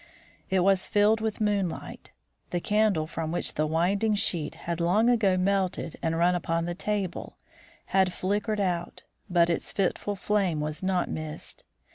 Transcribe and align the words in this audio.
It 0.49 0.61
was 0.61 0.87
filled 0.87 1.21
with 1.21 1.39
moonlight. 1.39 2.09
The 2.49 2.59
candle 2.59 3.05
from 3.05 3.31
which 3.31 3.53
the 3.53 3.67
winding 3.67 4.15
sheet 4.15 4.55
had 4.65 4.81
long 4.81 5.11
ago 5.11 5.37
melted 5.37 5.95
and 6.01 6.17
run 6.17 6.33
upon 6.33 6.65
the 6.65 6.73
table, 6.73 7.37
had 7.85 8.11
flickered 8.11 8.59
out, 8.59 9.03
but 9.29 9.47
its 9.47 9.71
fitful 9.71 10.15
flame 10.15 10.59
was 10.59 10.81
not 10.81 11.07
missed. 11.07 11.65